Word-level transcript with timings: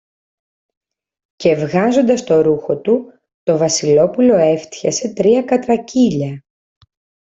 Και 1.35 1.55
βγάζοντας 1.55 2.23
το 2.23 2.41
ρούχο 2.41 2.77
του, 2.77 3.11
το 3.43 3.57
Βασιλόπουλο 3.57 4.35
έφτιασε 4.35 5.13
τρία 5.13 5.43
κατρακύλια. 5.43 6.43